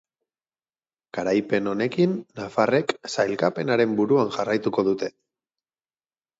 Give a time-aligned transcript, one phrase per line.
[1.17, 5.15] Garaipen honekin, nafarrek sailkapenaren buruan jarraituko dute.